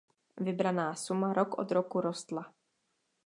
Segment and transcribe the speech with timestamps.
[0.37, 2.53] Vybraná suma rok od roku rostla.